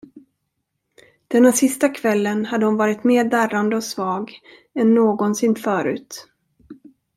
[1.27, 4.33] Denna sista kvällen hade hon varit mer darrande och svag
[4.79, 6.27] än någonsin förut.